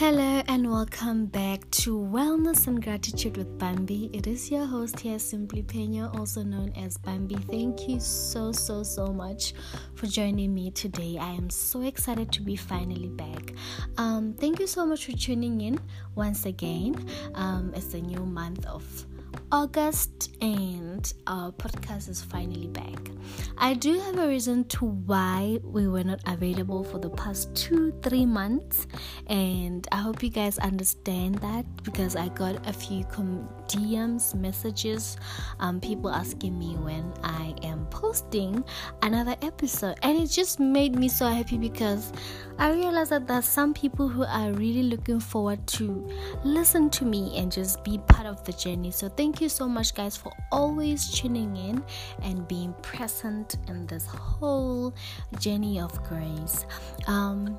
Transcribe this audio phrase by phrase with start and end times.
[0.00, 4.08] Hello and welcome back to Wellness and Gratitude with Bambi.
[4.14, 7.34] It is your host here, Simply Pena, also known as Bambi.
[7.50, 9.52] Thank you so, so, so much
[9.96, 11.18] for joining me today.
[11.20, 13.52] I am so excited to be finally back.
[13.98, 15.78] Um, thank you so much for tuning in
[16.14, 17.06] once again.
[17.34, 19.04] Um, it's a new month of
[19.52, 23.10] August and our podcast is finally back.
[23.58, 27.92] I do have a reason to why we were not available for the past two,
[28.02, 28.86] three months,
[29.26, 35.16] and I hope you guys understand that because I got a few com- DMs, messages,
[35.58, 38.64] um, people asking me when I am posting
[39.02, 42.12] another episode, and it just made me so happy because
[42.58, 46.08] I realized that there's some people who are really looking forward to
[46.44, 48.90] listen to me and just be part of the journey.
[48.90, 51.82] So thank you so much, guys, for always tuning in
[52.22, 54.94] and being present in this whole
[55.38, 56.66] journey of grace.
[57.06, 57.58] Um,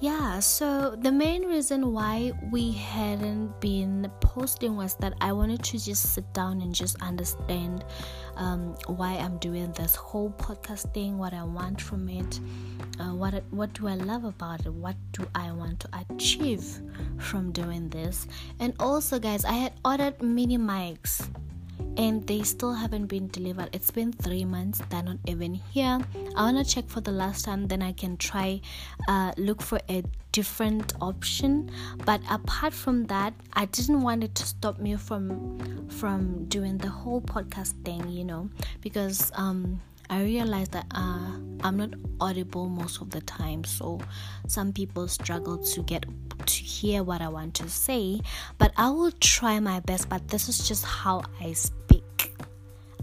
[0.00, 5.78] yeah, so the main reason why we hadn't been posting was that I wanted to
[5.78, 7.84] just sit down and just understand
[8.36, 12.40] um, why I'm doing this whole podcast thing, what I want from it,
[13.00, 16.64] uh, what what do I love about it, what do I want to achieve
[17.18, 18.26] from doing this,
[18.60, 21.28] and also, guys, I had ordered mini mics
[21.96, 23.68] and they still haven't been delivered.
[23.72, 25.98] It's been three months, they're not even here.
[26.36, 28.60] I want to check for the last time, then I can try
[29.08, 31.70] uh, look for a different option.
[32.04, 36.88] But apart from that, I didn't want it to stop me from from doing the
[36.88, 38.50] whole podcast thing, you know,
[38.82, 41.32] because um I realized that uh,
[41.64, 44.00] I'm not audible most of the time, so
[44.46, 46.06] some people struggle to get
[46.46, 48.20] to hear what I want to say.
[48.58, 50.08] But I will try my best.
[50.08, 52.32] But this is just how I speak.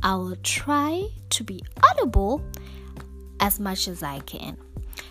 [0.02, 2.44] I will try to be audible
[3.39, 4.58] as much as I can.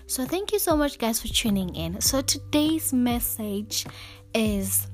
[0.07, 2.01] So, thank you so much, guys, for tuning in.
[2.01, 3.87] So, today's message
[4.35, 4.87] is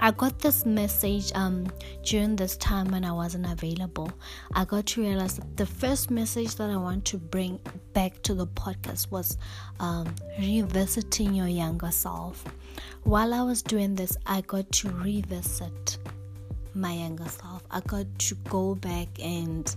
[0.00, 1.66] I got this message um,
[2.02, 4.10] during this time when I wasn't available.
[4.54, 7.60] I got to realize that the first message that I want to bring
[7.92, 9.38] back to the podcast was
[9.80, 12.44] um, revisiting your younger self.
[13.04, 15.98] While I was doing this, I got to revisit
[16.74, 17.62] my younger self.
[17.70, 19.74] I got to go back and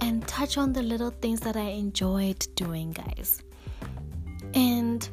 [0.00, 3.42] and touch on the little things that I enjoyed doing, guys.
[4.54, 5.08] And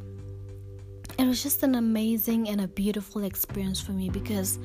[1.17, 4.59] it was just an amazing and a beautiful experience for me because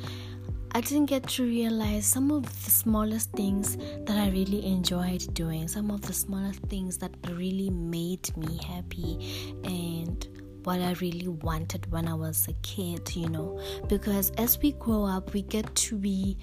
[0.72, 5.66] I didn't get to realize some of the smallest things that I really enjoyed doing,
[5.66, 10.26] some of the smallest things that really made me happy, and
[10.62, 13.60] what I really wanted when I was a kid, you know.
[13.88, 16.38] Because as we grow up, we get to be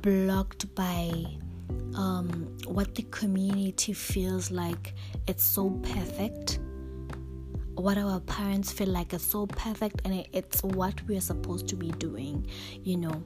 [0.00, 1.12] blocked by
[1.96, 4.94] um, what the community feels like
[5.26, 6.60] it's so perfect
[7.76, 11.90] what our parents feel like is so perfect and it's what we're supposed to be
[11.92, 12.46] doing,
[12.82, 13.22] you know.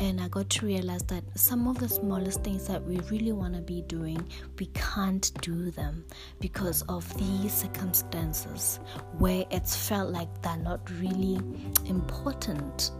[0.00, 3.54] And I got to realize that some of the smallest things that we really want
[3.54, 4.26] to be doing,
[4.58, 6.04] we can't do them
[6.40, 8.80] because of these circumstances
[9.18, 11.38] where it's felt like they're not really
[11.84, 12.90] important,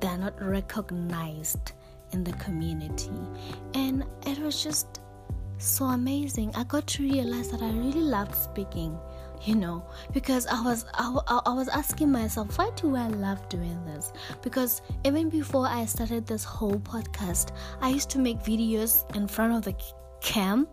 [0.00, 1.72] they're not recognized
[2.12, 3.10] in the community.
[3.74, 5.00] And it was just
[5.58, 6.54] so amazing.
[6.54, 8.96] I got to realize that I really loved speaking
[9.42, 11.14] you know because i was I,
[11.46, 14.12] I, was asking myself why do i love doing this?
[14.42, 19.54] Because even before i started this whole podcast i used to make videos in front
[19.54, 19.74] of the
[20.20, 20.66] cam.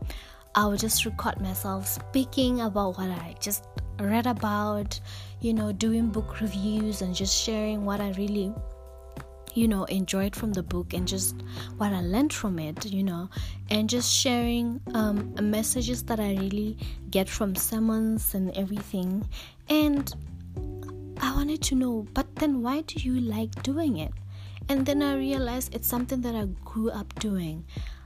[0.56, 3.66] I would just record myself speaking about what i just
[4.00, 5.00] read about
[5.42, 8.54] you know doing book reviews and just sharing what i really
[9.54, 11.36] you know enjoyed from the book and just
[11.78, 13.30] what i learned from it you know
[13.74, 16.78] and just sharing um, messages that i really
[17.10, 19.28] get from sermons and everything
[19.68, 20.14] and
[21.20, 24.12] i wanted to know but then why do you like doing it
[24.70, 27.66] and then i realized it's something that i grew up doing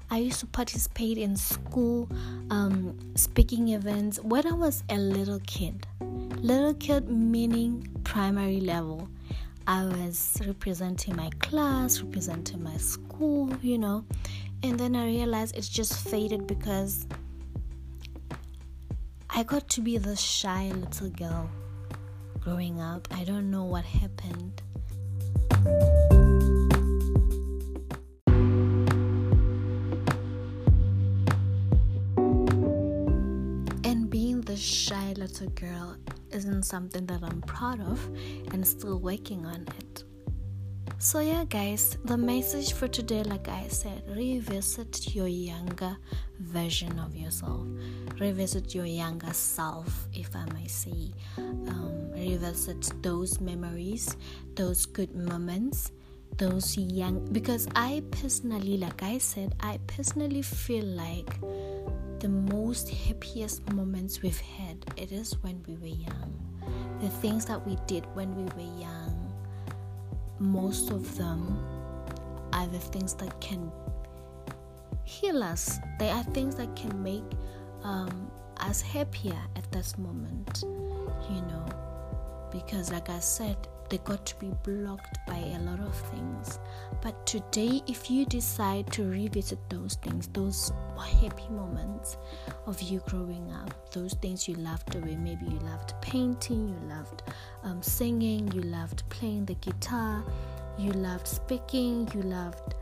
[0.09, 2.09] I used to participate in school
[2.49, 5.85] um, speaking events when I was a little kid.
[5.99, 9.09] Little kid meaning primary level.
[9.67, 14.05] I was representing my class, representing my school, you know.
[14.63, 17.07] And then I realized it's just faded because
[19.29, 21.49] I got to be the shy little girl
[22.39, 23.07] growing up.
[23.11, 24.61] I don't know what happened.
[33.83, 35.97] And being the shy little girl
[36.31, 38.03] isn't something that I'm proud of
[38.51, 40.03] and still working on it.
[40.99, 45.95] So, yeah, guys, the message for today, like I said, revisit your younger
[46.39, 47.67] version of yourself,
[48.19, 54.17] revisit your younger self, if I may say, um, revisit those memories,
[54.55, 55.91] those good moments,
[56.37, 57.31] those young.
[57.31, 61.39] Because I personally, like I said, I personally feel like
[62.21, 66.33] the most happiest moments we've had it is when we were young
[66.99, 69.16] the things that we did when we were young
[70.39, 71.57] most of them
[72.53, 73.71] are the things that can
[75.03, 75.79] heal us.
[75.99, 77.23] They are things that can make
[77.83, 80.63] um, us happier at this moment
[81.29, 81.65] you know.
[82.51, 83.57] Because like i said
[83.89, 86.59] they got to be blocked by a lot of things.
[87.01, 90.71] But today, if you decide to revisit those things, those
[91.21, 92.17] happy moments
[92.65, 97.23] of you growing up, those things you loved doing, maybe you loved painting, you loved
[97.63, 100.23] um, singing, you loved playing the guitar,
[100.77, 102.75] you loved speaking, you loved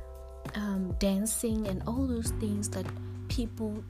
[0.56, 2.86] um, dancing, and all those things that
[3.28, 3.84] people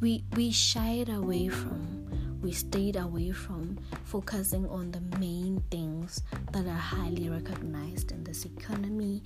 [0.00, 2.01] we we shied away from
[2.42, 6.22] we stayed away from focusing on the main things
[6.52, 9.22] that are highly recognized in this economy,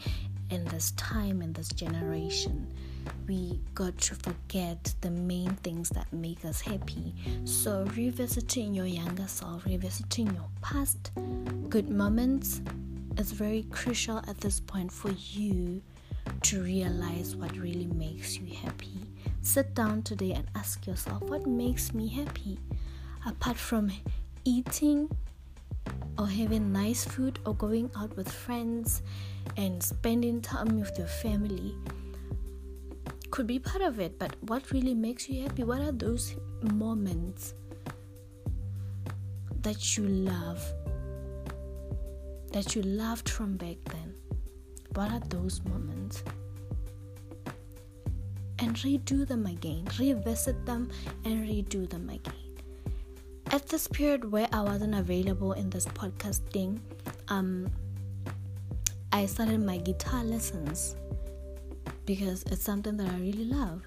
[0.50, 2.66] in this time, in this generation.
[3.26, 7.14] We got to forget the main things that make us happy.
[7.44, 11.10] So, revisiting your younger self, revisiting your past
[11.70, 12.60] good moments
[13.16, 15.80] is very crucial at this point for you
[16.42, 19.00] to realize what really makes you happy.
[19.42, 22.58] Sit down today and ask yourself, what makes me happy?
[23.26, 23.90] Apart from
[24.44, 25.10] eating
[26.16, 29.02] or having nice food or going out with friends
[29.56, 31.74] and spending time with your family
[33.30, 35.64] could be part of it but what really makes you happy?
[35.64, 37.54] What are those moments
[39.62, 40.64] that you love
[42.52, 44.14] that you loved from back then?
[44.94, 46.22] What are those moments?
[48.58, 49.86] And redo them again.
[49.98, 50.88] Revisit them
[51.24, 52.45] and redo them again
[53.56, 56.78] at this period where I wasn't available in this podcast thing,
[57.28, 57.70] um,
[59.14, 60.94] I started my guitar lessons
[62.04, 63.80] because it's something that I really love.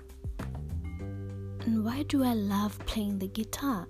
[1.68, 3.88] And why do I love playing the guitar?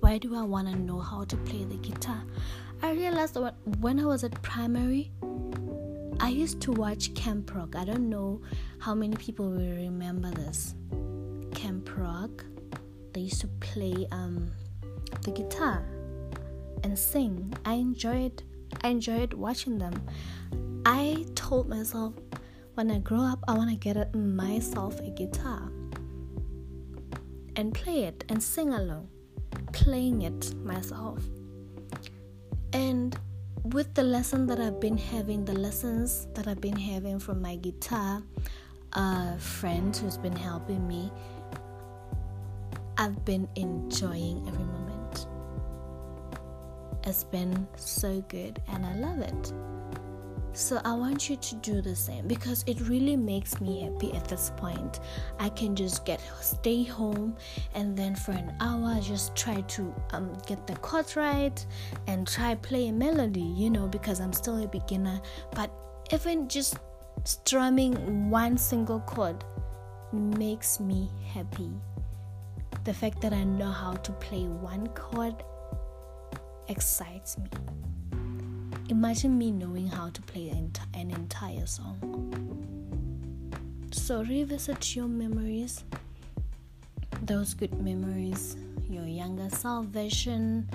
[0.00, 2.24] Why do I want to know how to play the guitar?
[2.82, 5.12] I realized that when I was at primary,
[6.18, 7.76] I used to watch Camp Rock.
[7.76, 8.40] I don't know
[8.80, 10.74] how many people will remember this.
[11.54, 12.44] Camp Rock.
[13.12, 14.50] They used to play um,
[15.22, 15.84] the guitar
[16.82, 17.52] and sing.
[17.64, 18.42] I enjoyed
[18.82, 19.94] I enjoyed watching them.
[20.86, 22.14] I told myself
[22.74, 25.70] when I grow up I want to get myself a guitar
[27.56, 29.08] and play it and sing along,
[29.72, 31.22] playing it myself.
[32.72, 33.16] And
[33.64, 37.56] with the lesson that I've been having, the lessons that I've been having from my
[37.56, 38.22] guitar
[38.94, 41.10] uh, friend who's been helping me,
[42.98, 44.91] I've been enjoying every moment.
[47.04, 49.52] It's been so good and I love it.
[50.54, 54.28] So I want you to do the same because it really makes me happy at
[54.28, 55.00] this point.
[55.40, 57.36] I can just get stay home
[57.74, 61.64] and then for an hour just try to um, get the chords right
[62.06, 65.20] and try play a melody, you know, because I'm still a beginner.
[65.54, 65.72] But
[66.12, 66.76] even just
[67.24, 69.42] strumming one single chord
[70.12, 71.70] makes me happy.
[72.84, 75.34] The fact that I know how to play one chord
[76.68, 77.48] excites me.
[78.88, 80.70] Imagine me knowing how to play an,
[81.10, 81.98] entire song.
[83.90, 85.84] So, revisit your memories,
[87.22, 88.56] those good memories,
[88.88, 90.68] your younger self version,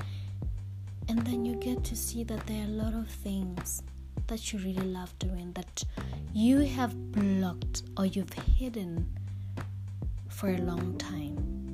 [1.10, 3.84] and then you get to see that there are a lot of things
[4.28, 5.84] that you really love doing that
[6.34, 9.06] you have blocked or you've hidden
[10.28, 11.67] for a long time.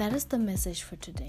[0.00, 1.28] That is the message for today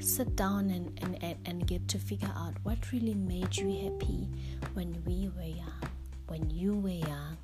[0.00, 4.28] sit down and, and, and get to figure out what really made you happy
[4.74, 5.88] when we were young,
[6.26, 7.38] when you were young.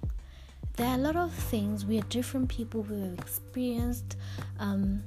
[0.76, 1.86] There are a lot of things.
[1.86, 4.18] We are different people who have experienced
[4.58, 5.02] um,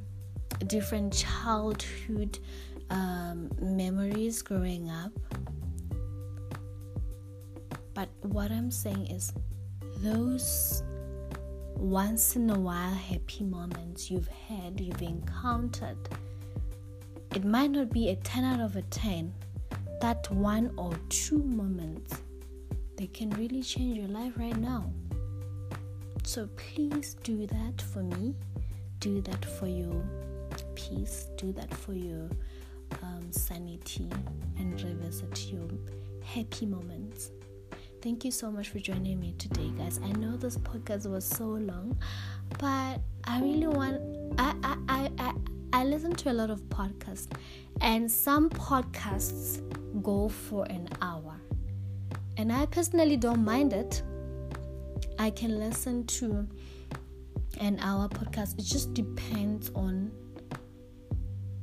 [0.65, 2.39] different childhood
[2.89, 5.11] um, memories growing up.
[7.93, 9.31] But what I'm saying is,
[9.97, 10.81] those
[11.81, 15.97] once in a while happy moments you've had, you've encountered
[17.33, 19.33] it might not be a 10 out of a 10.
[20.01, 22.13] That one or two moments,
[22.97, 24.91] they can really change your life right now.
[26.23, 28.35] So please do that for me.
[28.99, 30.03] Do that for your
[30.75, 31.27] peace.
[31.37, 32.29] Do that for your
[33.01, 34.09] um, sanity
[34.57, 35.69] and revisit your
[36.23, 37.00] happy moments.
[38.01, 39.99] Thank you so much for joining me today, guys.
[40.03, 41.95] I know this podcast was so long,
[42.57, 44.01] but I really want.
[44.39, 45.33] I I I I,
[45.71, 47.27] I listen to a lot of podcasts,
[47.79, 49.61] and some podcasts
[50.01, 51.39] go for an hour,
[52.37, 54.01] and I personally don't mind it.
[55.19, 56.47] I can listen to
[57.59, 58.57] an hour podcast.
[58.57, 60.11] It just depends on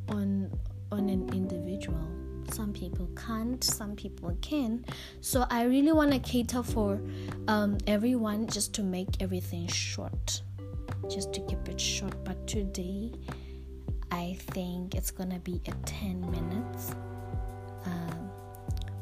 [0.09, 0.53] on
[0.93, 2.09] on an individual
[2.53, 4.85] some people can't some people can.
[5.21, 7.01] So i really want to cater for
[7.49, 10.43] um, everyone just to make everything short.
[11.11, 13.13] Just to keep it short but today
[14.11, 16.95] i think it's gonna be a 10 minutes
[17.87, 18.31] um,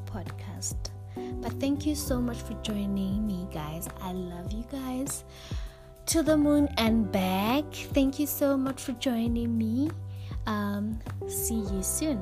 [0.04, 0.90] podcast.
[1.40, 3.88] But thank you so much for joining me guys.
[4.00, 5.24] I love you guys.
[6.06, 7.64] To the moon and back.
[7.72, 9.90] Thank you so much for joining me.
[10.46, 12.20] Um, see you soon